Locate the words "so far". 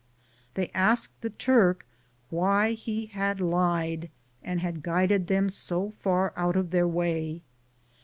5.47-6.33